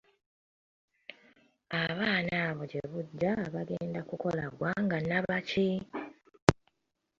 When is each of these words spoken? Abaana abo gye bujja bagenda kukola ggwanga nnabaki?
Abaana 1.83 2.33
abo 2.47 2.63
gye 2.71 2.81
bujja 2.91 3.33
bagenda 3.53 3.99
kukola 4.09 4.43
ggwanga 4.51 4.97
nnabaki? 5.01 5.69